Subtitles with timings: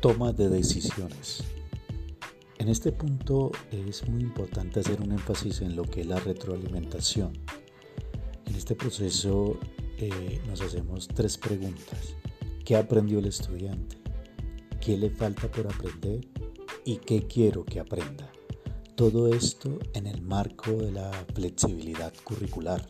[0.00, 1.42] Toma de decisiones.
[2.58, 7.32] En este punto es muy importante hacer un énfasis en lo que es la retroalimentación.
[8.46, 9.58] En este proceso
[9.96, 12.14] eh, nos hacemos tres preguntas.
[12.64, 13.96] ¿Qué aprendió el estudiante?
[14.80, 16.28] ¿Qué le falta por aprender?
[16.84, 18.30] ¿Y qué quiero que aprenda?
[18.94, 22.88] Todo esto en el marco de la flexibilidad curricular.